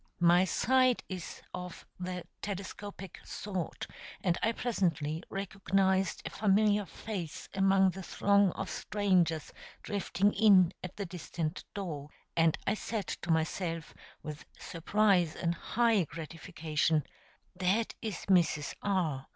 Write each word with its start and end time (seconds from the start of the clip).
My 0.19 0.45
sight 0.45 1.03
is 1.09 1.43
of 1.53 1.85
the 1.99 2.23
telescopic 2.41 3.19
sort, 3.23 3.85
and 4.21 4.35
I 4.41 4.51
presently 4.51 5.21
recognized 5.29 6.23
a 6.25 6.31
familiar 6.31 6.87
face 6.87 7.47
among 7.53 7.91
the 7.91 8.01
throng 8.01 8.51
of 8.53 8.67
strangers 8.71 9.53
drifting 9.83 10.33
in 10.33 10.73
at 10.83 10.97
the 10.97 11.05
distant 11.05 11.65
door, 11.75 12.09
and 12.35 12.57
I 12.65 12.73
said 12.73 13.05
to 13.09 13.29
myself, 13.29 13.93
with 14.23 14.43
surprise 14.57 15.35
and 15.35 15.53
high 15.53 16.05
gratification, 16.05 17.03
"That 17.55 17.93
is 18.01 18.25
Mrs. 18.25 18.73
R. 18.81 19.27